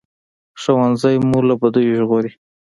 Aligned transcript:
ښوونځی 0.61 1.15
مو 1.29 1.39
له 1.47 1.55
بدیو 1.61 1.95
ژغوري 1.99 2.31